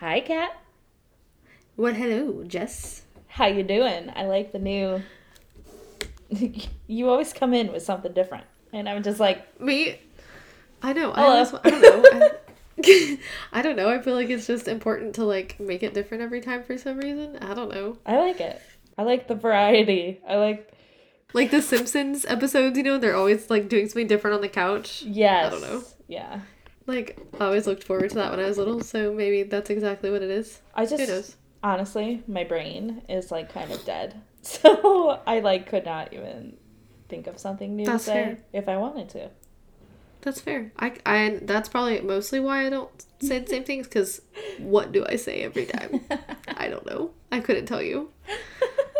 [0.00, 0.56] Hi, Kat.
[1.76, 1.94] What?
[1.96, 3.02] Hello, Jess.
[3.28, 4.10] How you doing?
[4.14, 5.02] I like the new.
[6.86, 10.00] you always come in with something different, and I'm just like, Me?
[10.82, 11.12] I know.
[11.12, 11.60] I, Hello.
[11.64, 12.04] I don't know.
[12.84, 13.18] I,
[13.52, 13.88] I don't know.
[13.88, 16.98] I feel like it's just important to like make it different every time for some
[16.98, 17.38] reason.
[17.40, 17.98] I don't know.
[18.04, 18.60] I like it.
[18.98, 20.20] I like the variety.
[20.28, 20.72] I like
[21.32, 25.02] Like the Simpsons episodes, you know, they're always like doing something different on the couch.
[25.02, 25.46] yes.
[25.46, 25.82] I don't know.
[26.08, 26.40] Yeah.
[26.86, 30.10] Like I always looked forward to that when I was little, so maybe that's exactly
[30.10, 30.60] what it is.
[30.74, 36.12] I just honestly, my brain is like kind of dead, so I like could not
[36.12, 36.56] even
[37.08, 38.38] think of something new That's to say fair.
[38.52, 39.30] if I wanted to.
[40.22, 40.72] That's fair.
[40.78, 44.22] I, I that's probably mostly why I don't say the same things because
[44.58, 46.00] what do I say every time?
[46.56, 47.12] I don't know.
[47.30, 48.10] I couldn't tell you.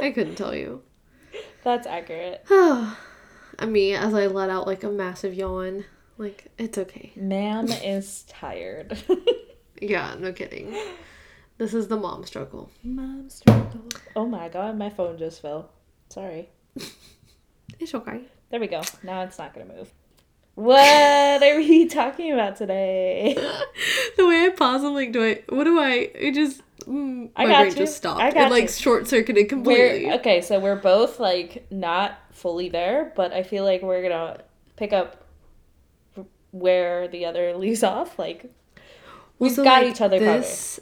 [0.03, 0.83] I couldn't tell you.
[1.65, 2.45] That's accurate.
[2.51, 5.85] I mean, as I let out like a massive yawn.
[6.19, 7.13] Like it's okay.
[7.17, 8.99] Ma'am is tired.
[9.79, 10.75] Yeah, no kidding.
[11.59, 12.71] This is the mom struggle.
[12.83, 13.83] Mom struggle.
[14.17, 15.71] Oh my god, my phone just fell.
[16.09, 16.49] Sorry.
[17.79, 18.23] It's okay.
[18.49, 18.81] There we go.
[19.03, 19.93] Now it's not gonna move.
[20.55, 23.35] What are we talking about today?
[24.17, 25.43] the way I pause, I'm like, do I?
[25.51, 26.11] What do I?
[26.15, 26.63] It just.
[26.87, 27.77] Mm, I my got brain you.
[27.77, 28.23] just stopped.
[28.23, 30.07] I got it like short circuited completely.
[30.07, 34.39] We're okay, so we're both like not fully there, but I feel like we're gonna
[34.77, 35.26] pick up
[36.59, 38.19] where the other leaves off.
[38.19, 38.53] Like
[39.39, 40.43] we've Also, got like, each other covered.
[40.43, 40.81] this,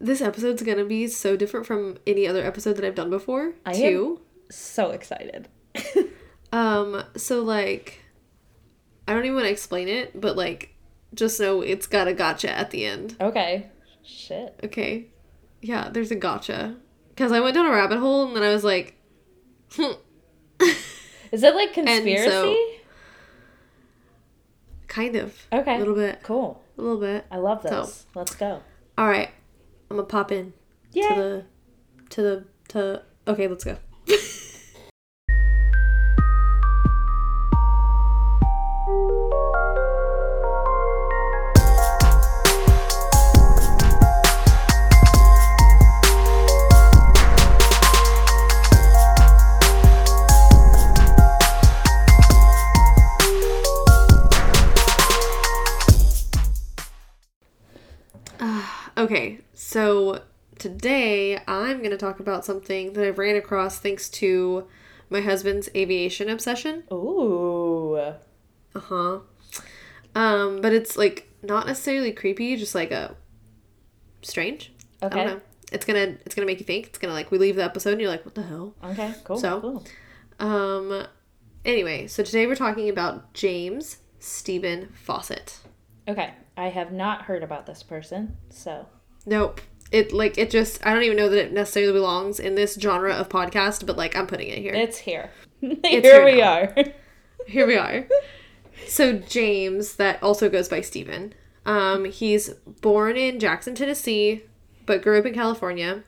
[0.00, 3.54] This episode's gonna be so different from any other episode that I've done before.
[3.64, 4.20] I am- too.
[4.50, 5.48] So excited.
[6.52, 8.00] Um, so like
[9.08, 10.74] I don't even want to explain it, but like
[11.12, 13.16] just know it's got a gotcha at the end.
[13.20, 13.66] okay.
[14.04, 14.58] Shit.
[14.62, 15.08] Okay.
[15.60, 16.76] Yeah, there's a gotcha.
[17.16, 18.94] Cause I went down a rabbit hole and then I was like,
[19.72, 19.92] hmm.
[21.32, 22.56] Is it like conspiracy?
[24.96, 25.34] Kind of.
[25.52, 25.76] Okay.
[25.76, 26.22] A little bit.
[26.22, 26.62] Cool.
[26.78, 27.26] A little bit.
[27.30, 27.70] I love this.
[27.70, 28.62] So- Let's go.
[28.96, 29.28] All right.
[29.90, 30.54] I'm gonna pop in
[30.92, 31.08] Yeah.
[31.08, 31.44] to the
[32.10, 33.02] to the to.
[33.28, 33.76] Okay, let's go.
[59.06, 60.22] Okay, so
[60.58, 64.66] today I'm going to talk about something that I've ran across thanks to
[65.08, 66.82] my husband's aviation obsession.
[66.92, 67.94] Ooh.
[67.94, 68.14] Uh
[68.74, 69.18] huh.
[70.16, 73.14] Um, but it's like not necessarily creepy, just like a
[74.22, 74.72] strange.
[75.00, 75.20] Okay.
[75.20, 75.40] I don't know.
[75.70, 76.88] It's gonna it's gonna make you think.
[76.88, 78.74] It's gonna like we leave the episode and you're like, what the hell?
[78.82, 79.14] Okay.
[79.22, 79.38] Cool.
[79.38, 79.84] So- cool.
[80.40, 81.06] Um.
[81.64, 85.60] Anyway, so today we're talking about James Stephen Fossett.
[86.08, 86.34] Okay.
[86.56, 88.86] I have not heard about this person, so
[89.26, 89.60] Nope.
[89.92, 93.12] It like it just I don't even know that it necessarily belongs in this genre
[93.12, 94.74] of podcast, but like I'm putting it here.
[94.74, 95.30] it's here.
[95.60, 96.52] here here we now.
[96.54, 96.74] are.
[97.46, 98.08] Here we are.
[98.88, 101.32] So James, that also goes by Stephen.
[101.64, 102.48] Um, he's
[102.80, 104.42] born in Jackson, Tennessee,
[104.84, 106.02] but grew up in California.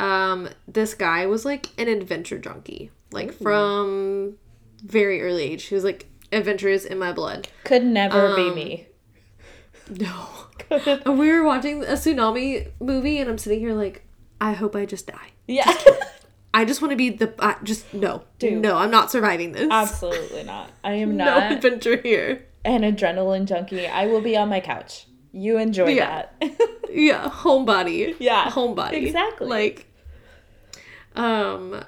[0.00, 4.36] Um, this guy was like an adventure junkie, like from
[4.82, 5.64] very early age.
[5.64, 7.48] He was like adventures in my blood.
[7.64, 8.86] Could never be Um, me.
[9.90, 10.26] No.
[11.06, 14.06] We were watching a tsunami movie, and I'm sitting here like,
[14.40, 15.30] I hope I just die.
[15.46, 15.72] yeah.
[16.52, 17.34] I just want to be the.
[17.40, 18.62] I just no, Dude.
[18.62, 19.66] no, I'm not surviving this.
[19.70, 20.70] Absolutely not.
[20.84, 21.50] I am not.
[21.50, 22.46] no adventure here.
[22.64, 23.86] an adrenaline junkie.
[23.88, 25.06] I will be on my couch.
[25.32, 26.26] You enjoy Yeah.
[26.40, 26.58] that.
[26.92, 28.14] Yeah, homebody.
[28.20, 28.92] Yeah, homebody.
[29.04, 29.48] exactly.
[29.48, 29.86] Like,
[31.16, 31.84] um,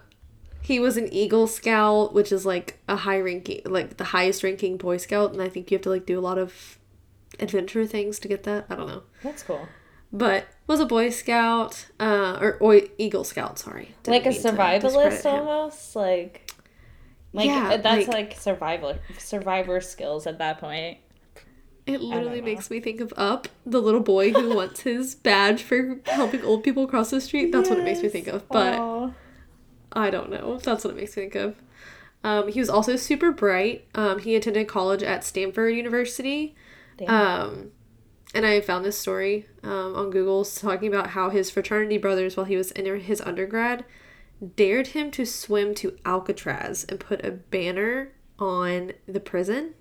[0.62, 4.76] he was an Eagle Scout, which is like a high ranking, like the highest ranking
[4.76, 6.78] Boy Scout, and I think you have to like do a lot of
[7.40, 8.66] adventure things to get that.
[8.70, 9.68] I don't know, That's cool.
[10.12, 13.58] but was a Boy Scout, uh, or, or Eagle Scout.
[13.58, 15.34] Sorry, Didn't like a survivalist him.
[15.48, 15.94] almost.
[15.96, 16.50] Like
[17.32, 20.98] like Yeah, that's like- like, survival survivor skills at that point.
[21.86, 26.00] It literally makes me think of Up, the little boy who wants his badge for
[26.06, 27.52] helping old people cross the street.
[27.52, 28.48] That's what it makes me think of.
[28.48, 29.10] But Aw.
[29.92, 30.58] I don't know.
[30.58, 31.54] That's what it makes me think of.
[32.24, 33.86] Um, he was also super bright.
[33.94, 36.56] Um, he attended college at Stanford University.
[36.96, 37.10] Damn.
[37.10, 37.70] Um,
[38.34, 42.46] and I found this story um, on Google talking about how his fraternity brothers, while
[42.46, 43.84] he was in his undergrad,
[44.56, 49.74] dared him to swim to Alcatraz and put a banner on the prison.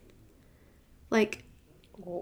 [1.09, 1.43] Like,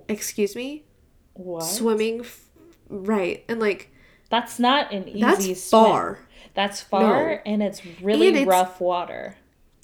[0.08, 0.86] excuse me?
[1.34, 1.64] what?
[1.64, 2.22] Swimming.
[2.22, 2.46] F-
[2.90, 3.44] right.
[3.50, 3.92] And like,
[4.30, 5.84] That's not an easy that's swim.
[5.86, 6.20] far.
[6.54, 7.40] That's far No.
[7.46, 9.36] and it's really And it's- rough water.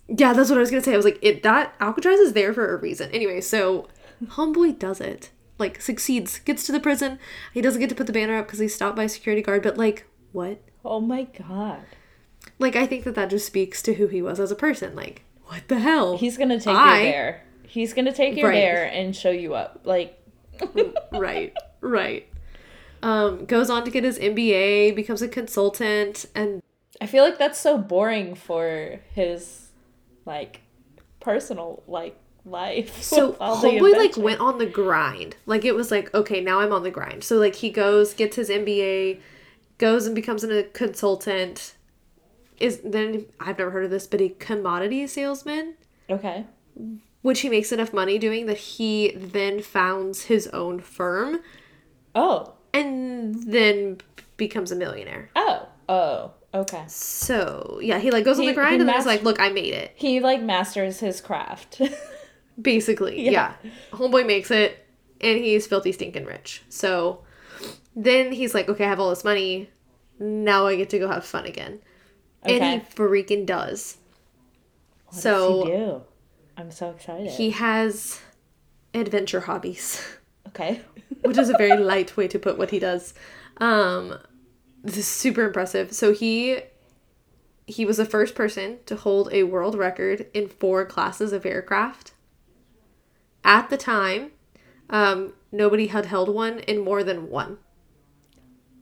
[0.08, 0.94] Yeah, that's what I was gonna say.
[0.94, 3.12] I was like, it that Alcatraz is there for a reason.
[3.12, 3.88] Anyway, so
[4.28, 5.32] homeboy does it.
[5.58, 7.20] like succeeds, gets to the prison.
[7.54, 9.62] He doesn't get to put the banner up because he's stopped by a security guard.
[9.62, 10.62] But like, what?
[10.86, 11.82] Oh my god.
[12.60, 14.96] Like, I think that that just speaks to who he was as a person.
[14.96, 16.18] Like, what the hell?
[16.18, 17.44] He's gonna take I- your bear.
[17.64, 18.56] He's gonna take your Right.
[18.56, 19.82] bear and show you up.
[19.84, 20.18] Like,
[21.12, 22.28] right, right.
[23.04, 26.62] Um, goes on to get his MBA, becomes a consultant, and
[27.02, 29.68] I feel like that's so boring for his
[30.26, 30.62] like
[31.20, 32.16] personal like
[32.50, 33.02] life.
[33.04, 35.36] so homeboy like went on the grind.
[35.46, 37.24] Like it was like, okay, now I'm on the grind.
[37.24, 39.20] So like he goes, gets his MBA,
[39.78, 41.76] goes and becomes a consultant.
[42.60, 45.76] Is then I've never heard of this, but a commodity salesman.
[46.10, 46.46] Okay.
[47.22, 51.40] which he makes enough money doing that he then founds his own firm
[52.16, 52.54] Oh.
[52.74, 54.00] and then
[54.38, 55.30] becomes a millionaire.
[55.36, 55.68] Oh.
[55.88, 56.32] Oh.
[56.54, 56.84] Okay.
[56.88, 59.50] So yeah, he like goes on the grind he and then he's like, "Look, I
[59.50, 61.80] made it." He like masters his craft.
[62.62, 63.54] Basically, Yeah.
[63.64, 63.72] yeah.
[63.92, 64.86] Homeboy makes it,
[65.22, 66.62] and he's filthy stinking rich.
[66.70, 67.24] So
[67.96, 69.70] then he's like, "Okay, I have all this money.
[70.20, 71.80] Now I get to go have fun again."
[72.46, 72.60] Okay.
[72.60, 73.98] And he freaking does.
[75.06, 76.02] What so does do?
[76.58, 77.32] I'm so excited.
[77.32, 78.20] he has
[78.94, 80.06] adventure hobbies.
[80.48, 80.82] okay.
[81.22, 83.14] which is a very light way to put what he does.
[83.58, 84.18] Um,
[84.84, 85.94] this is super impressive.
[85.94, 86.60] So he
[87.66, 92.14] he was the first person to hold a world record in four classes of aircraft.
[93.44, 94.32] At the time,
[94.90, 97.58] um, nobody had held one in more than one.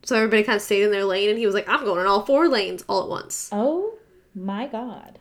[0.04, 2.08] So everybody kind of stayed in their lane, and he was like, "I'm going in
[2.08, 3.96] all four lanes all at once." Oh
[4.34, 5.20] my god.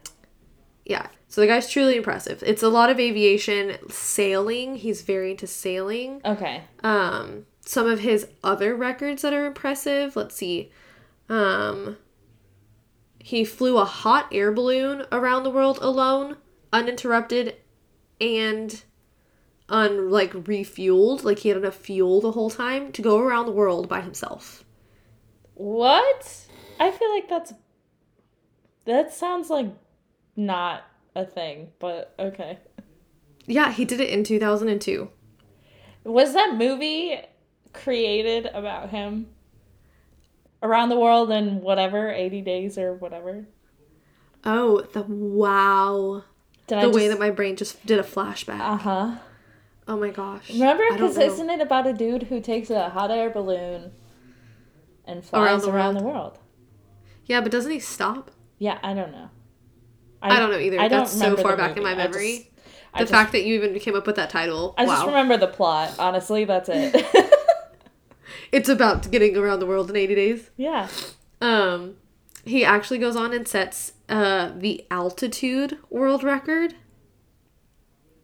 [0.84, 1.08] Yeah.
[1.28, 2.42] So the guy's truly impressive.
[2.46, 4.76] It's a lot of aviation, sailing.
[4.76, 6.20] He's very into sailing.
[6.24, 6.62] Okay.
[6.84, 10.14] Um, some of his other records that are impressive.
[10.14, 10.70] Let's see.
[11.28, 11.96] Um,
[13.18, 16.36] he flew a hot air balloon around the world alone,
[16.72, 17.56] uninterrupted,
[18.20, 18.84] and
[19.68, 21.24] un like refueled.
[21.24, 24.64] Like he had enough fuel the whole time to go around the world by himself.
[25.54, 26.46] What?
[26.78, 27.52] I feel like that's
[28.84, 29.72] that sounds like
[30.36, 30.84] not
[31.14, 32.58] a thing, but okay.
[33.46, 35.10] Yeah, he did it in two thousand and two.
[36.04, 37.18] Was that movie
[37.72, 39.28] created about him?
[40.62, 43.46] Around the world in whatever, 80 days or whatever.
[44.44, 46.24] Oh, the wow!
[46.66, 47.10] Did The I way just...
[47.10, 48.60] that my brain just did a flashback.
[48.60, 49.16] Uh-huh.
[49.88, 50.50] Oh my gosh!
[50.50, 53.92] Remember cuz isn't it about a dude who takes a hot air balloon
[55.04, 56.16] and flies Around around the the, world?
[56.16, 56.38] world?
[57.26, 58.30] Yeah, but doesn't he stop?
[58.58, 59.30] Yeah, I don't know.
[60.22, 60.80] I, don't know either.
[60.80, 62.36] I That's so far the back in my memory.
[62.38, 62.50] just-
[62.94, 64.74] the just- fact that you even came up with that title.
[64.78, 64.94] I wow.
[64.94, 65.94] just remember the plot.
[65.98, 67.06] Honestly, that's it.
[68.52, 70.50] It's about getting around the world in 80 days.
[70.56, 70.88] yeah.
[71.40, 71.96] Um,
[72.44, 76.74] he actually goes on and sets uh, the altitude world record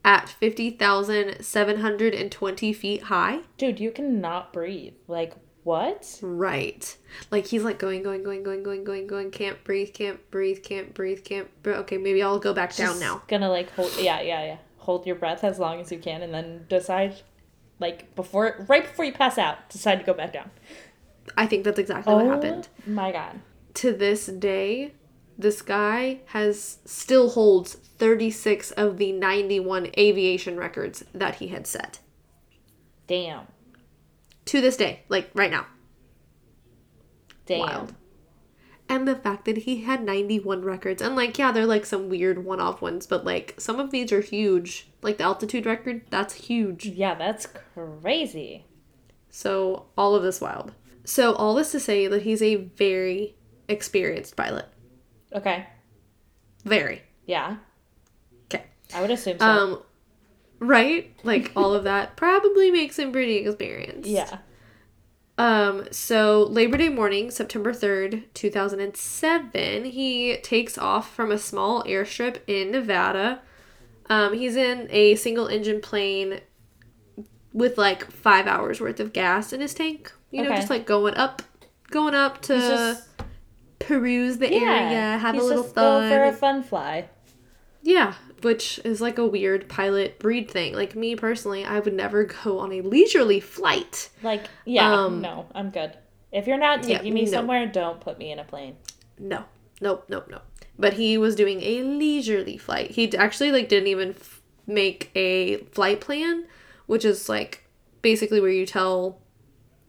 [0.04, 3.40] at 50,720 feet high.
[3.58, 4.94] Dude, you cannot breathe.
[5.08, 5.34] Like,
[5.64, 6.19] what?
[6.22, 6.96] Right.
[7.31, 10.93] Like he's like going, going, going, going, going, going, going, can't breathe, can't breathe, can't
[10.93, 11.76] breathe, can't breathe.
[11.78, 13.22] Okay, maybe I'll go back down now.
[13.28, 14.56] Gonna like hold yeah, yeah, yeah.
[14.78, 17.14] Hold your breath as long as you can and then decide
[17.78, 20.50] like before right before you pass out, decide to go back down.
[21.37, 22.16] I think that's exactly Oh.
[22.16, 22.66] what happened.
[22.84, 23.38] Oh my god.
[23.75, 24.94] to this day,
[25.43, 31.99] this guy has still holds 36 of the 91 aviation records that he had set.
[33.06, 33.47] Damn.
[34.47, 35.67] To this day, like right now.
[37.47, 37.61] Damn.
[37.61, 37.94] Wild.
[38.89, 41.01] And the fact that he had 91 records.
[41.01, 44.13] And like, yeah, they're like some weird one off ones, but like some of these
[44.13, 44.89] are huge.
[45.01, 46.87] Like the altitude record, that's huge.
[46.87, 48.67] Yeah, that's crazy.
[49.31, 50.72] So all of this wild.
[51.05, 53.34] So all this to say that he's a very
[53.69, 54.67] experienced pilot.
[55.34, 55.67] Okay.
[56.65, 57.03] Very.
[57.27, 57.56] Yeah.
[58.46, 58.65] Okay.
[58.94, 59.44] I would assume so.
[59.46, 59.82] Um,
[60.58, 61.15] right?
[61.24, 64.08] Like all of that probably makes him pretty experienced.
[64.08, 64.39] yeah.
[65.39, 72.39] Um, so Labor Day morning, September 3rd, 2007, he takes off from a small airstrip
[72.46, 73.41] in Nevada.
[74.10, 76.41] Um, he's in a single engine plane
[77.53, 80.12] with like five hours worth of gas in his tank.
[80.31, 80.58] You know, Okay.
[80.58, 81.43] just like going up,
[81.91, 82.98] going up to
[83.86, 86.08] peruse the yeah, area, have a little just fun.
[86.10, 87.08] For a fun fly.
[87.82, 90.74] Yeah, which is like a weird pilot breed thing.
[90.74, 94.08] Like me personally, I would never go on a leisurely flight.
[94.22, 95.93] Like, yeah, Um, no, I'm good.
[96.31, 97.31] If you're not yeah, taking me no.
[97.31, 98.77] somewhere, don't put me in a plane.
[99.19, 99.44] No,
[99.81, 100.43] nope, nope, nope.
[100.79, 102.93] But he was doing a leisurely flight.
[102.93, 106.46] He actually like didn't even f- make a flight plan,
[106.86, 107.65] which is like
[108.01, 109.20] basically where you tell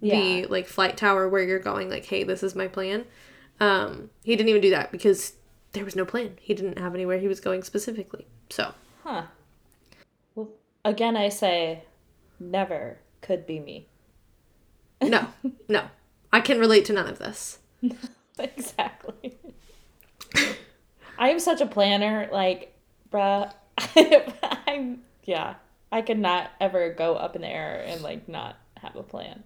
[0.01, 0.15] Yeah.
[0.19, 1.89] the like flight tower where you're going.
[1.89, 3.05] Like, hey, this is my plan.
[3.59, 5.33] Um, he didn't even do that because
[5.73, 6.37] there was no plan.
[6.41, 8.27] He didn't have anywhere he was going specifically.
[8.49, 9.23] So Huh.
[10.35, 10.49] Well,
[10.85, 11.83] again, I say
[12.39, 13.87] never could be me.
[15.01, 15.27] No,
[15.67, 15.87] no.
[16.31, 17.59] I can relate to none of this.
[18.39, 19.37] exactly.
[21.17, 22.73] I am such a planner, like,
[23.11, 23.51] bruh.
[24.67, 25.55] I'm yeah.
[25.91, 29.43] I could not ever go up in the air and like not have a plan.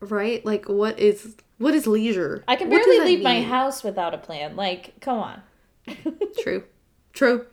[0.00, 0.44] Right?
[0.44, 2.42] Like what is what is leisure?
[2.48, 4.56] I can barely leave my house without a plan.
[4.56, 5.42] Like, come on.
[6.42, 6.64] True.
[7.12, 7.46] True.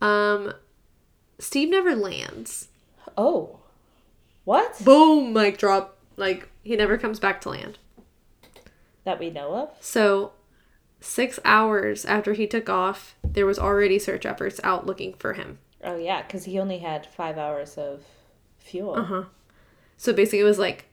[0.00, 0.54] Um
[1.38, 2.68] Steve never lands.
[3.16, 3.60] Oh.
[4.44, 4.82] What?
[4.84, 5.98] Boom, mic drop.
[6.16, 7.78] Like he never comes back to land.
[9.04, 9.70] That we know of?
[9.80, 10.32] So,
[11.00, 15.58] six hours after he took off, there was already search efforts out looking for him.
[15.84, 18.02] Oh yeah, because he only had five hours of
[18.58, 18.94] fuel.
[18.94, 19.22] Uh huh.
[19.96, 20.86] So basically, it was like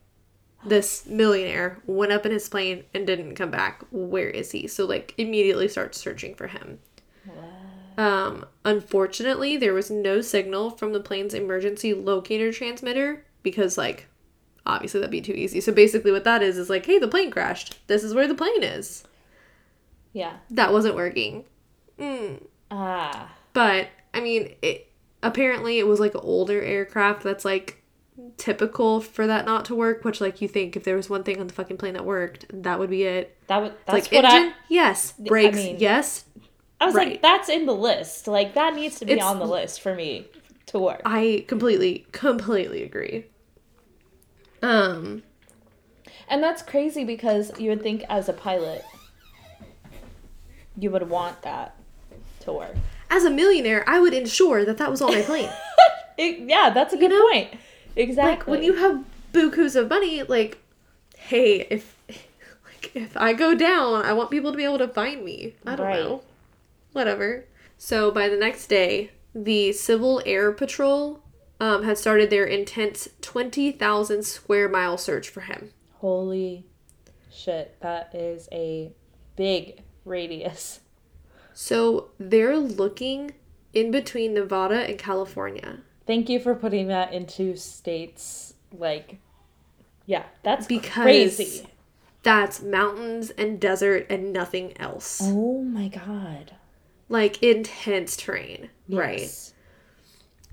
[0.66, 3.84] this millionaire went up in his plane and didn't come back.
[3.92, 4.68] Where is he?
[4.68, 6.80] So like immediately starts searching for him.
[7.98, 14.08] Um, unfortunately, there was no signal from the plane's emergency locator transmitter because like
[14.66, 15.62] obviously that'd be too easy.
[15.62, 17.86] So basically, what that is is like, hey, the plane crashed.
[17.88, 19.04] This is where the plane is.
[20.12, 20.38] Yeah.
[20.50, 21.46] That wasn't working.
[22.00, 22.44] Mm.
[22.72, 23.32] Ah.
[23.54, 24.90] But I mean, it
[25.22, 27.83] apparently it was like an older aircraft that's like
[28.38, 30.04] typical for that not to work.
[30.04, 32.46] Which like you think if there was one thing on the fucking plane that worked,
[32.64, 33.36] that would be it.
[33.48, 35.14] That would that's like what engine, I yes.
[35.14, 36.26] Brakes, mean- yes.
[36.82, 37.12] I was Right.
[37.12, 38.28] like, that's in the list.
[38.28, 40.28] Like that needs to be It's- on the list for me
[40.68, 41.02] to work.
[41.06, 43.26] I completely, completely agree.
[44.62, 45.24] Um,
[46.30, 48.84] And that's crazy because you would think as a pilot
[50.78, 51.76] you would want that
[52.42, 52.76] to work.
[53.10, 55.50] as a millionaire, I would ensure that that was on my plane.
[56.18, 57.28] It- yeah, that's a good know?
[57.32, 57.50] point.
[57.96, 58.30] Exactly.
[58.30, 60.58] like when you have bukus of money, like,
[61.18, 61.98] hey, if
[62.66, 65.56] like if I go down, I want people to be able to find me.
[65.66, 66.00] I don't Right.
[66.00, 66.24] know.
[66.92, 67.46] Whatever.
[67.78, 71.22] So by the next day, the Civil Air Patrol
[71.60, 75.72] um, had started their intense twenty thousand square mile search for him.
[75.96, 76.66] Holy
[77.32, 78.92] shit, that is a
[79.36, 80.82] big radius.
[81.54, 83.32] So they're looking
[83.74, 89.20] in between Nevada and California Thank you for putting that into states like
[90.06, 91.68] yeah, that's because crazy.
[92.24, 95.20] that's mountains and desert and nothing else.
[95.24, 96.56] Oh my god.
[97.10, 98.70] Like intense terrain.
[98.90, 99.30] Right.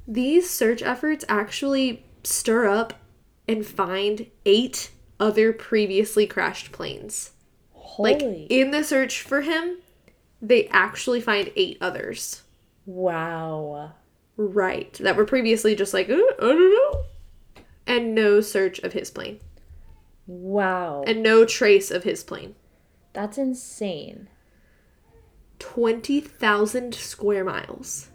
[0.06, 2.94] These search efforts actually stir up
[3.48, 7.32] and find eight other previously crashed planes.
[7.72, 9.78] Holy Like in the search for him,
[10.40, 12.42] they actually find eight others.
[12.86, 13.92] wow.
[14.42, 14.94] Right.
[14.94, 16.58] That were previously just like, uh, I don't
[16.94, 17.02] know.
[17.86, 19.38] And no search of his plane.
[20.26, 21.02] Wow.
[21.06, 22.54] And no trace of his plane.
[23.12, 24.28] That's insane.
[25.58, 28.08] 20,000 square miles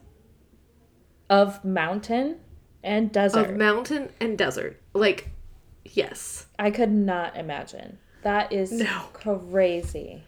[1.29, 2.39] Of mountain
[2.83, 3.51] and desert.
[3.51, 4.81] of mountain and desert.
[4.93, 5.29] Like,
[5.83, 6.47] yes.
[6.57, 7.99] I could not imagine.
[8.23, 9.09] That is No.
[9.13, 10.23] crazy.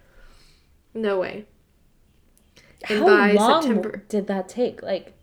[0.94, 1.46] No way.
[2.88, 4.84] And How by long September- did that take?
[4.84, 5.14] Like,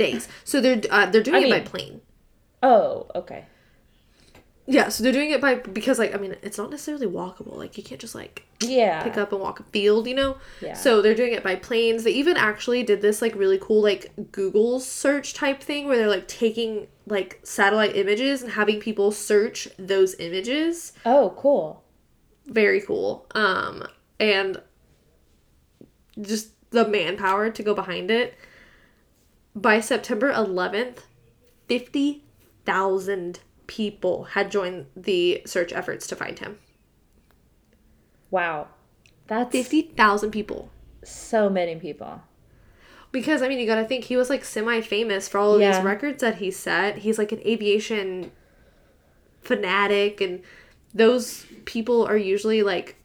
[0.00, 0.28] Days.
[0.44, 2.00] So they're uh, they're doing I it by plane.
[2.62, 3.44] oh, okay.
[4.66, 7.56] Yeah, so they're doing it by because like I mean it's not necessarily walkable.
[7.56, 9.02] Like you can't just like Yeah.
[9.02, 10.36] pick up and walk a field, you know?
[10.60, 10.74] Yeah.
[10.74, 12.04] So they're doing it by planes.
[12.04, 16.14] They even actually did this like really cool like Google search type thing where they're
[16.16, 20.92] like taking like satellite images and having people search those images.
[21.04, 21.82] Oh, cool.
[22.46, 23.26] Very cool.
[23.34, 23.84] Um
[24.20, 24.62] and
[26.20, 28.34] just the manpower to go behind it.
[29.54, 30.98] By September 11th,
[31.68, 36.58] 50,000 people had joined the search efforts to find him.
[38.30, 38.68] Wow.
[39.26, 40.70] That's 50,000 people.
[41.02, 42.20] so many people.
[43.12, 45.76] Because I mean, you got to think he was like semi-famous for all of Yeah.
[45.76, 46.98] these records that he set.
[46.98, 48.30] He's like an aviation
[49.40, 50.42] fanatic, and
[50.94, 52.96] those people are usually like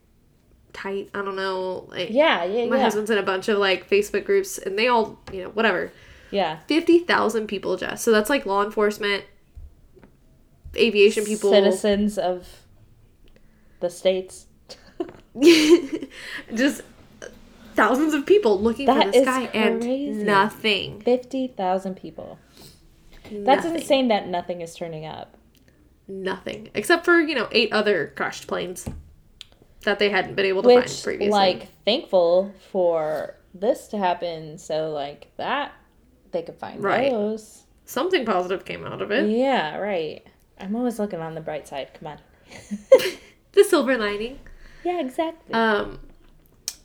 [0.74, 1.10] tight.
[1.16, 1.88] I don't know.
[1.90, 2.84] Like, Yeah, yeah, my yeah.
[2.84, 5.92] husband's in a bunch of like Facebook groups, and they all, you know, whatever.
[6.36, 6.60] Yeah.
[6.68, 8.02] Fifty thousand people, Jess.
[8.04, 9.24] So that's like law enforcement,
[10.76, 12.48] aviation people, Citizens of
[13.80, 14.48] the states.
[16.56, 16.82] just
[17.76, 20.08] thousands of people looking That for is guy, crazy.
[20.08, 21.02] and nothing.
[21.02, 22.40] 50,000 people.
[23.32, 23.76] That's Nothing.
[23.82, 25.36] insane that nothing is turning up.
[26.08, 26.70] Nothing.
[26.74, 28.88] Except for, you know, eight other crashed planes
[29.84, 31.28] that they hadn't been able to find previously.
[31.30, 35.74] like, thankful for this to happen so, like, that
[36.36, 37.12] they could find Right.
[37.12, 37.64] those.
[37.86, 39.30] Something positive came out of it.
[39.30, 40.26] Yeah, right.
[40.60, 41.90] I'm always looking on the bright side.
[41.98, 42.20] Come on.
[43.54, 44.40] The silver lining.
[44.84, 45.54] Yeah, exactly.
[45.54, 46.00] Um,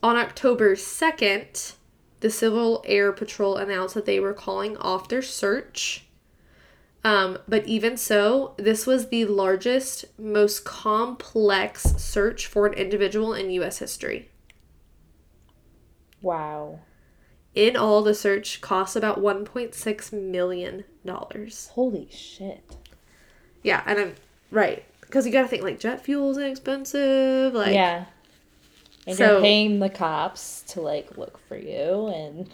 [0.04, 1.74] on October 2nd,
[2.20, 6.06] the Civil Air Patrol announced that they were calling off their search.
[7.02, 13.50] Um, but even so, this was the largest, most complex search for an individual in
[13.50, 13.78] U.S.
[13.78, 14.30] history.
[16.22, 16.78] Wow.
[17.60, 20.84] In all, the search costs about $1.6 million.
[21.72, 22.76] Holy shit.
[23.62, 24.14] Yeah, and I'm
[24.50, 24.82] right.
[25.02, 27.52] Because you gotta think, like, jet fuel's inexpensive.
[27.52, 28.06] Like, yeah.
[29.06, 32.48] And So- you're paying the cops to like look for you and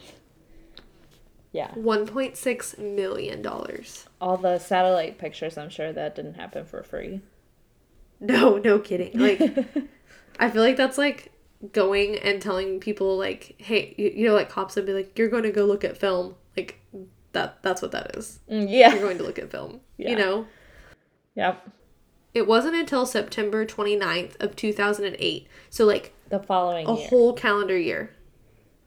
[1.53, 1.71] yeah.
[1.71, 3.47] $1.6 million.
[4.19, 7.21] All the satellite pictures, I'm sure that didn't happen for free.
[8.19, 9.17] No, no kidding.
[9.17, 9.39] Like,
[10.39, 11.31] I feel like that's like
[11.71, 15.29] going and telling people like, hey, you, you know, like cops would be like, you're
[15.29, 16.35] going to go look at film.
[16.55, 16.79] Like
[17.33, 17.61] that.
[17.63, 18.39] That's what that is.
[18.47, 18.91] Yeah.
[18.93, 19.81] You're going to look at film.
[19.97, 20.09] Yeah.
[20.11, 20.45] You know.
[21.35, 21.69] Yep.
[22.33, 27.07] It wasn't until September 29th of 2008, so like The following a year.
[27.09, 28.11] whole calendar year,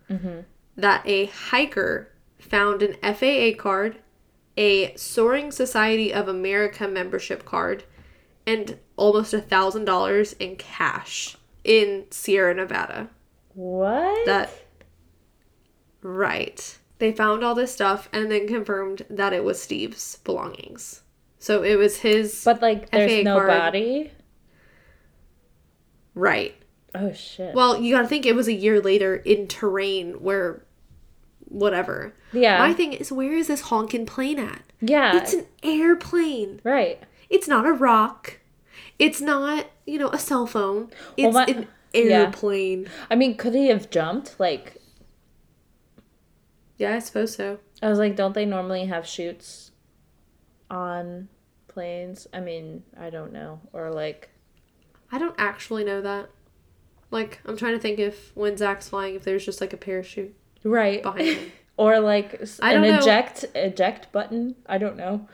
[0.09, 0.41] Mm-hmm.
[0.77, 3.99] that a hiker found an FAA card,
[4.57, 7.85] a Soaring Society of America membership card,
[8.47, 13.09] and almost a thousand dollars in cash in Sierra Nevada.
[13.55, 14.27] What?
[14.27, 14.51] That
[16.03, 16.79] right.
[16.99, 21.03] They found all this stuff and then confirmed that it was Steve's belongings.
[21.39, 23.49] So it was his but like there's FAA no card.
[23.49, 24.11] body.
[26.15, 26.55] right.
[26.95, 27.55] Oh shit.
[27.55, 30.65] Well, you got to think it was a year later in terrain where
[31.47, 32.15] whatever.
[32.33, 32.59] yeah.
[32.59, 34.63] My thing is where is this honking plane at?
[34.81, 35.17] yeah.
[35.17, 36.61] It's an airplane.
[36.65, 37.03] right.
[37.29, 38.41] It's not a rock.
[39.01, 40.91] It's not, you know, a cell phone.
[41.17, 42.21] It's my- an yeah.
[42.27, 42.87] airplane.
[43.11, 44.39] I mean, could he have jumped?
[44.39, 44.77] Like
[46.77, 47.59] Yeah, I suppose so.
[47.83, 49.73] I was like, don't they normally have chutes
[50.71, 51.29] on
[51.69, 52.27] planes?
[52.33, 53.61] I mean, I don't know.
[53.73, 54.31] Or like
[55.11, 56.31] I don't actually know that.
[57.11, 60.33] Like, I'm trying to think if when Zach's flying, if there's just like a parachute
[60.63, 61.53] right behind him.
[61.77, 62.99] or like I an know.
[62.99, 64.55] eject eject button.
[64.67, 65.27] I don't know.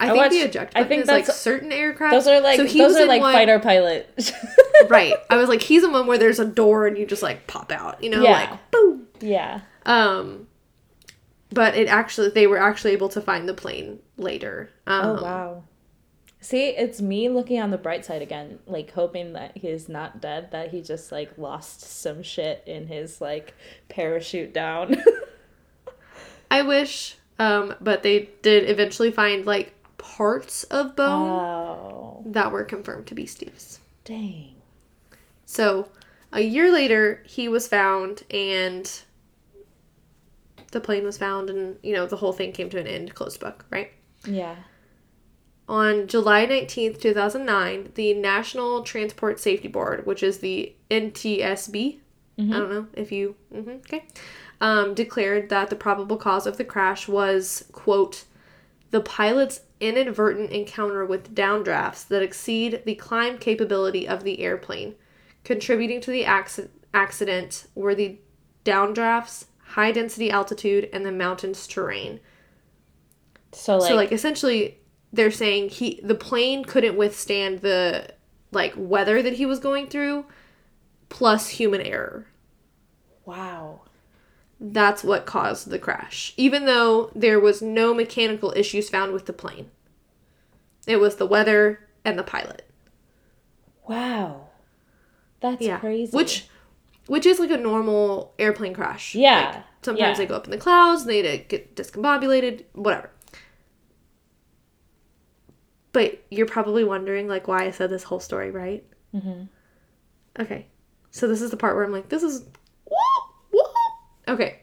[0.00, 2.12] I, I think the watched- eject I think is like that's- certain aircraft.
[2.14, 4.32] Those are like so those are like one- fighter pilot.
[4.88, 5.14] right.
[5.28, 7.70] I was like, he's in one where there's a door and you just like pop
[7.70, 8.30] out, you know, Yeah.
[8.50, 9.06] like boom.
[9.20, 9.60] yeah.
[9.86, 10.46] Um,
[11.52, 14.70] but it actually, they were actually able to find the plane later.
[14.86, 15.62] Um, Oh wow.
[16.42, 20.52] See, it's me looking on the bright side again, like hoping that he's not dead,
[20.52, 23.52] that he just like lost some shit in his like
[23.90, 24.96] parachute down.
[26.50, 32.64] I wish, um, but they did eventually find like parts of bone oh, that were
[32.64, 33.78] confirmed to be Steve's.
[34.04, 34.54] dang.
[35.44, 35.88] So
[36.32, 38.90] a year later, he was found and
[40.72, 43.40] the plane was found, and you know, the whole thing came to an end, closed
[43.40, 43.92] book, right?
[44.24, 44.56] Yeah.
[45.68, 51.98] On July 19th, 2009, the National Transport Safety Board, which is the NTSB,
[52.38, 54.04] I don't know if you, hmm okay,
[54.60, 58.24] um, declared that the probable cause of the crash was, quote,
[58.90, 64.94] the pilot's inadvertent encounter with downdrafts that exceed the climb capability of the airplane.
[65.44, 68.18] Contributing to the accident were the
[68.64, 72.20] downdrafts, high density altitude, and the mountain's terrain.
[73.52, 74.78] So like, so like essentially
[75.12, 78.14] they're saying he the plane couldn't withstand the
[78.52, 80.26] like weather that he was going through
[81.08, 82.26] plus human error.
[83.24, 83.80] wow.
[84.60, 86.34] That's what caused the crash.
[86.36, 89.70] Even though there was no mechanical issues found with the plane.
[90.86, 92.66] It was the weather and the pilot.
[93.88, 94.48] Wow.
[95.40, 95.78] That's yeah.
[95.78, 96.14] crazy.
[96.14, 96.46] Which
[97.06, 99.14] which is like a normal airplane crash.
[99.14, 100.14] Yeah, Like, sometimes yeah.
[100.14, 103.10] they go up in the clouds, they get discombobulated, whatever.
[105.92, 108.84] But you're probably wondering like why I said this whole story, right?
[109.14, 109.48] Mhm.
[110.38, 110.66] Okay.
[111.10, 112.44] So this is the part where I'm like, this is
[114.30, 114.60] Okay.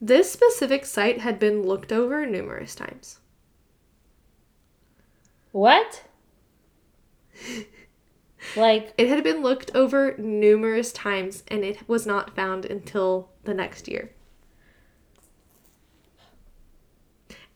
[0.00, 3.18] This specific site had been looked over numerous times.
[5.52, 6.02] What?
[8.56, 13.52] like It had been looked over numerous times and it was not found until the
[13.52, 14.12] next year.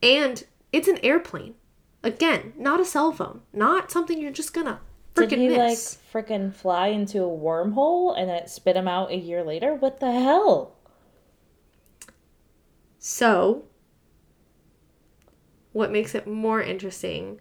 [0.02, 1.54] And it's an airplane.
[2.02, 3.40] Again, not a cell phone.
[3.52, 4.80] Not something you're just gonna
[5.14, 5.98] did freaking he miss.
[6.12, 9.74] like freaking fly into a wormhole and it spit him out a year later?
[9.74, 10.76] What the hell?
[13.02, 13.64] So,
[15.72, 17.40] what makes it more interesting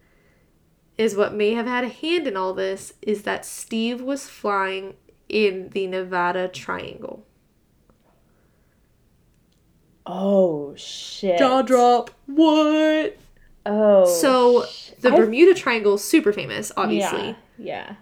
[0.98, 4.96] is what may have had a hand in all this is that Steve was flying
[5.28, 7.26] in the Nevada Triangle.
[10.06, 11.38] Oh shit.
[11.38, 12.10] Jaw drop.
[12.26, 13.18] What?
[13.66, 14.06] Oh.
[14.06, 14.66] So,
[15.02, 17.28] the I- Bermuda Triangle is super famous, obviously.
[17.28, 17.36] Yeah.
[17.58, 17.96] Yeah.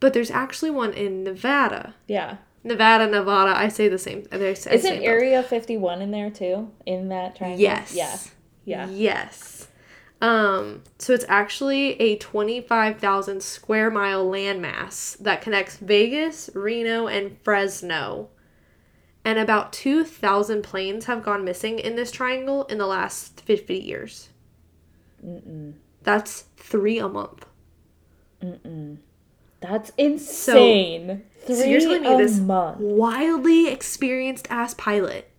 [0.00, 1.94] But there's actually one in Nevada.
[2.06, 2.38] Yeah.
[2.68, 4.24] Nevada, Nevada, I say the same.
[4.30, 5.06] Say- Isn't say both.
[5.06, 6.70] Area 51 in there too?
[6.86, 7.60] In that triangle?
[7.60, 7.94] Yes.
[7.94, 8.18] Yeah.
[8.64, 8.88] Yeah.
[8.90, 9.68] Yes.
[10.20, 18.28] Um, so it's actually a 25,000 square mile landmass that connects Vegas, Reno, and Fresno.
[19.24, 24.30] And about 2,000 planes have gone missing in this triangle in the last 50 years.
[25.24, 25.74] Mm-mm.
[26.02, 27.44] That's three a month.
[28.42, 28.98] Mm-mm.
[29.60, 31.24] That's insane.
[31.46, 32.78] So Three you're telling me this month.
[32.80, 35.30] wildly experienced ass pilot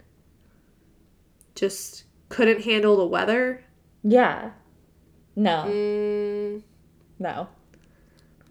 [1.55, 3.63] just couldn't handle the weather?
[4.03, 4.51] Yeah.
[5.35, 5.65] No.
[5.67, 6.63] Mm,
[7.19, 7.47] No.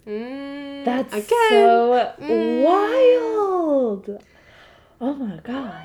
[0.06, 1.26] mm, That's again.
[1.50, 2.62] so Mm.
[2.62, 4.22] wild.
[5.00, 5.84] Oh my god.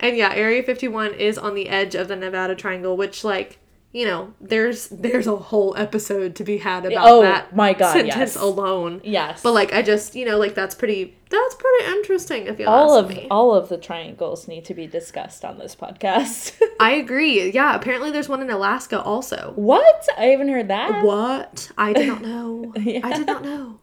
[0.00, 3.58] And yeah, Area 51 is on the edge of the Nevada Triangle, which like,
[3.94, 7.92] you know, there's there's a whole episode to be had about Oh that my god,
[7.92, 8.36] sentence yes.
[8.36, 9.00] alone.
[9.04, 9.40] Yes.
[9.40, 12.96] But like I just, you know, like that's pretty that's pretty interesting if you all
[12.98, 13.28] ask of me.
[13.30, 16.60] all of the triangles need to be discussed on this podcast.
[16.80, 17.50] I agree.
[17.52, 19.52] Yeah, apparently there's one in Alaska also.
[19.54, 20.08] what?
[20.18, 21.04] I haven't heard that.
[21.04, 21.70] What?
[21.78, 22.72] I did not know.
[22.78, 23.00] Yeah.
[23.04, 23.78] I did not know.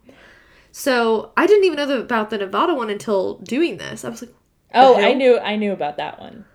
[0.74, 4.04] So I didn't even know the, about the Nevada one until doing this.
[4.06, 4.34] I was like,
[4.74, 6.46] Oh, the I knew I knew about that one.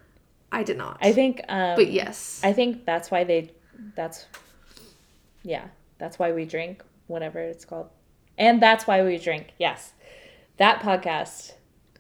[0.53, 0.99] I did not.
[1.01, 2.41] I think um but yes.
[2.45, 3.51] I think that's why they
[3.95, 4.27] that's
[5.43, 5.67] yeah,
[5.99, 7.89] that's why we drink whatever it's called.
[8.39, 9.53] And that's why we drink.
[9.59, 9.93] Yes.
[10.59, 11.53] That podcast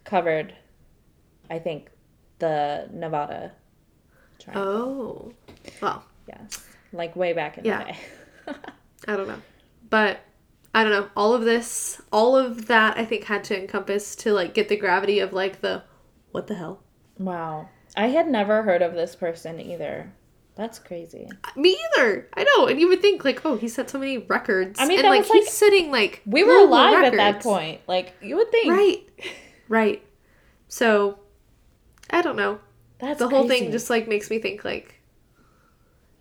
[0.05, 0.55] covered
[1.51, 1.91] I think
[2.39, 3.53] the Nevada
[4.39, 5.33] triangle.
[5.39, 5.53] oh.
[5.81, 6.65] Well, Yes.
[6.93, 7.79] Like way back in Yeah.
[7.79, 8.59] the day.
[9.09, 9.41] I don't know.
[9.91, 10.21] But
[10.75, 11.09] I don't know.
[11.17, 14.77] All of this, all of that I think had to encompass to like get the
[14.77, 15.83] gravity of like the
[16.33, 16.81] what the hell?
[17.19, 17.69] wow.
[17.97, 20.13] I had never heard of this person either.
[20.55, 21.29] That's crazy.
[21.55, 22.29] Me either.
[22.35, 22.67] I know.
[22.67, 24.81] And you would think like, oh, he set so many records.
[24.81, 27.83] I mean, and like was, he's sitting like We were alive at that point.
[27.87, 28.73] Like you would think.
[28.73, 29.09] Right.
[29.69, 30.07] Right.
[30.69, 31.19] So
[32.09, 32.61] I don't know.
[33.01, 33.65] That's the whole crazy.
[33.65, 35.01] thing just like makes me think like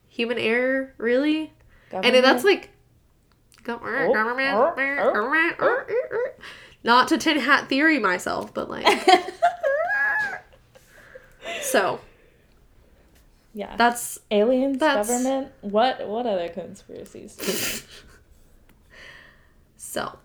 [0.09, 1.53] human error, really?
[1.91, 2.13] And Government?
[2.13, 2.71] then that's like
[3.67, 5.83] Oh, government, government, oh, government, oh.
[5.89, 6.29] oh, oh.
[6.83, 8.85] not to tin hat theory myself, but like
[11.65, 11.99] so
[13.55, 13.75] yeah.
[13.77, 15.51] that's Aliens, that's- government.
[15.61, 17.37] What what other conspiracies?
[19.77, 20.19] so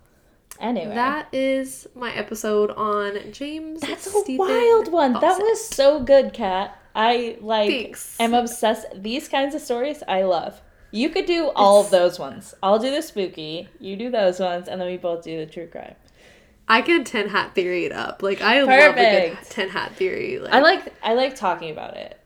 [0.61, 3.81] anyway, that is my episode on James.
[3.81, 5.13] that's a Stephen wild one.
[5.15, 6.77] That was so good, Kat.
[6.95, 7.71] I like.
[7.71, 8.17] Thanks.
[8.21, 8.87] am obsessed.
[9.01, 10.61] These kinds of stories, I love.
[10.93, 12.53] You could do all of those ones.
[12.65, 13.69] I'll do the spooky.
[13.79, 15.95] You do those ones, and then we both do the true crime.
[16.71, 18.23] I can ten hat theory it up.
[18.23, 19.51] Like I love a good Perfect.
[19.51, 20.39] tin hat theory.
[20.39, 20.95] Like, I like.
[21.03, 22.19] I like talking about it.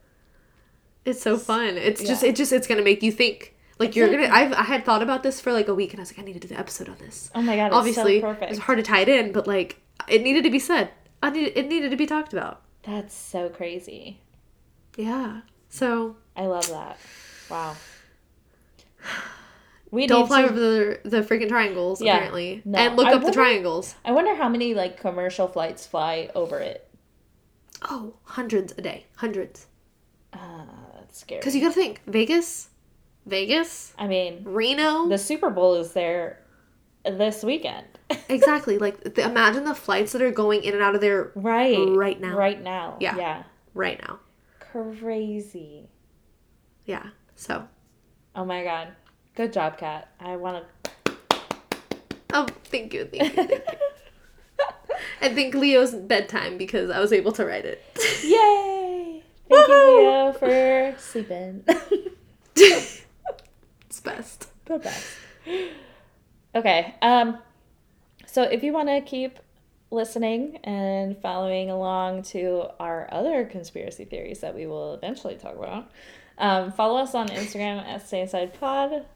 [1.06, 1.78] It's so fun.
[1.78, 3.54] It's just it just it's gonna make you think.
[3.78, 6.02] Like you're gonna I've I had thought about this for like a week and I
[6.02, 7.30] was like, I need to do the episode on this.
[7.34, 7.66] Oh my god!
[7.68, 8.52] It's Obviously so perfect.
[8.52, 10.90] it's hard to tie it in, but like it needed to be said.
[11.22, 12.60] I need it needed to be talked about.
[12.82, 14.20] That's so crazy.
[14.96, 15.40] Yeah.
[15.70, 16.98] So I love that.
[17.50, 17.76] Wow.
[19.94, 22.14] We don't fly to- over the the freaking triangles Yeah.
[22.16, 22.62] apparently.
[22.64, 22.78] No.
[22.78, 23.94] And look I up the triangles.
[24.04, 26.88] I wonder how many like commercial flights fly over it.
[27.82, 29.06] Oh, hundreds a day.
[29.16, 29.66] Hundreds.
[30.32, 30.64] Uh,
[30.98, 31.40] that's scary.
[31.40, 32.70] Because you gotta think, Vegas,
[33.26, 35.08] Vegas, I mean, Reno.
[35.08, 36.40] the Super Bowl is there
[37.04, 37.86] this weekend.
[38.28, 38.78] exactly.
[38.78, 41.78] Like the, imagine the flights that are going in and out of there right.
[41.88, 42.36] Right now.
[42.36, 42.96] Right now.
[43.00, 43.16] Yeah.
[43.16, 43.42] Yeah.
[43.74, 44.18] right now.
[44.60, 45.88] Crazy.
[46.84, 47.06] Yeah.
[47.36, 47.68] So
[48.34, 48.88] Oh my god.
[49.34, 50.08] Good job, Kat.
[50.20, 51.12] I want to.
[52.32, 53.60] Oh, thank you, thank you, thank you.
[55.20, 57.82] I think Leo's bedtime because I was able to write it.
[58.22, 59.22] Yay!
[59.48, 61.64] Thank you, Leo, for sleeping.
[62.56, 63.02] it's
[64.02, 64.48] best.
[64.66, 65.06] the best.
[66.54, 66.94] Okay.
[67.02, 67.38] Um.
[68.26, 69.38] So if you want to keep
[69.90, 75.90] listening and following along to our other conspiracy theories that we will eventually talk about,
[76.38, 79.06] um, follow us on Instagram at Stay Inside Pod.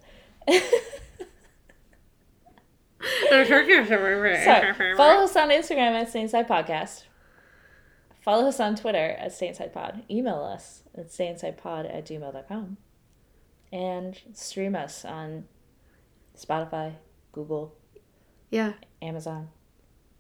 [4.45, 4.73] Sorry.
[4.97, 7.05] Follow us on Instagram at Stay Inside Podcast.
[8.23, 10.03] Follow us on Twitter at Stay Inside Pod.
[10.11, 12.77] Email us at stayinsidepod at gmail.com.
[13.73, 15.45] And stream us on
[16.37, 16.95] Spotify,
[17.33, 17.75] Google,
[18.51, 18.73] Yeah.
[19.03, 19.51] Amazon.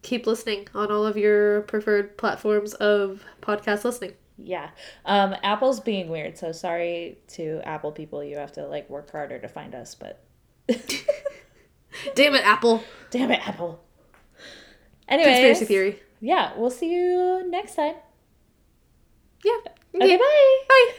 [0.02, 4.12] Keep listening on all of your preferred platforms of podcast listening.
[4.38, 4.70] Yeah.
[5.04, 8.22] Um, Apple's being weird, so sorry to Apple people.
[8.22, 10.22] You have to like work harder to find us, but
[12.14, 12.82] Damn it, Apple.
[13.10, 13.82] damn it, Apple.
[15.08, 16.02] Anyways, Conspiracy theory.
[16.20, 17.94] Yeah, we'll see you next time.
[19.44, 19.58] Yeah.
[19.94, 20.58] Okay, bye.
[20.68, 20.92] Bye.